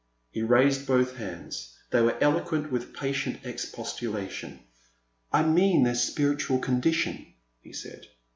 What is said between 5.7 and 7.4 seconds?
their spir itual condition,"